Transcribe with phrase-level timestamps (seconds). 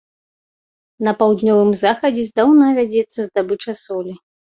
[1.07, 4.15] На паўднёвым захадзе здаўна вядзецца здабыча солі.